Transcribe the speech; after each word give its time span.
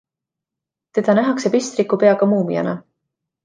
Teda 0.97 1.15
nähakse 1.19 1.53
pistriku 1.57 2.03
peaga 2.05 2.33
muumiana. 2.35 2.77